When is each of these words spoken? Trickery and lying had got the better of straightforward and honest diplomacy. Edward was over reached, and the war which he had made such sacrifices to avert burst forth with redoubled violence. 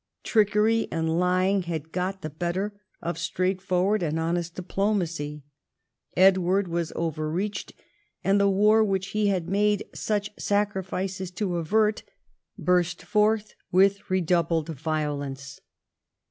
Trickery 0.23 0.87
and 0.91 1.19
lying 1.19 1.61
had 1.61 1.91
got 1.91 2.23
the 2.23 2.29
better 2.31 2.73
of 3.03 3.19
straightforward 3.19 4.01
and 4.01 4.19
honest 4.19 4.55
diplomacy. 4.55 5.43
Edward 6.17 6.67
was 6.67 6.91
over 6.95 7.29
reached, 7.29 7.73
and 8.23 8.41
the 8.41 8.49
war 8.49 8.83
which 8.83 9.09
he 9.09 9.27
had 9.27 9.47
made 9.47 9.85
such 9.93 10.31
sacrifices 10.39 11.29
to 11.29 11.57
avert 11.57 12.01
burst 12.57 13.03
forth 13.03 13.53
with 13.71 14.09
redoubled 14.09 14.69
violence. 14.69 15.61